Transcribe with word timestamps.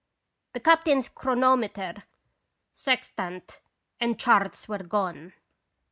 The 0.53 0.59
captain's 0.59 1.07
chronometer, 1.09 2.01
sextant, 2.73 3.61
and 3.99 4.19
charts 4.19 4.67
were 4.67 4.79
gone. 4.79 5.33